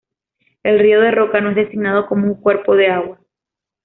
El 0.63 0.79
río 0.79 0.99
de 0.99 1.11
roca 1.11 1.41
no 1.41 1.51
es 1.51 1.55
designado 1.55 2.07
como 2.07 2.25
un 2.25 2.41
cuerpo 2.41 2.73
de 2.75 2.87
agua. 2.87 3.19